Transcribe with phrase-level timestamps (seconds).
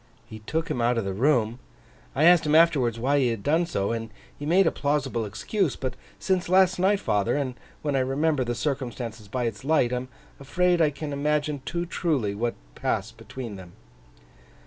[0.25, 1.59] 'He took him out of the room.
[2.15, 5.75] I asked him afterwards, why he had done so, and he made a plausible excuse;
[5.75, 9.97] but since last night, father, and when I remember the circumstances by its light, I
[9.97, 10.07] am
[10.39, 13.73] afraid I can imagine too truly what passed between them.